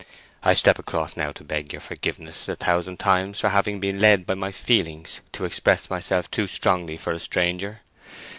I 0.41 0.55
step 0.55 0.79
across 0.79 1.15
now 1.15 1.31
to 1.33 1.43
beg 1.43 1.71
your 1.71 1.79
forgiveness 1.79 2.49
a 2.49 2.55
thousand 2.55 2.97
times 2.97 3.39
for 3.39 3.49
having 3.49 3.79
been 3.79 3.99
led 3.99 4.25
by 4.25 4.33
my 4.33 4.51
feelings 4.51 5.21
to 5.33 5.45
express 5.45 5.91
myself 5.91 6.31
too 6.31 6.47
strongly 6.47 6.97
for 6.97 7.13
a 7.13 7.19
stranger. 7.19 7.81